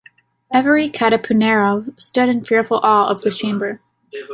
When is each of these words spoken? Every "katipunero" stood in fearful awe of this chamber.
Every 0.51 0.89
"katipunero" 0.89 1.85
stood 1.95 2.27
in 2.27 2.43
fearful 2.43 2.79
awe 2.81 3.07
of 3.09 3.21
this 3.21 3.37
chamber. 3.37 3.81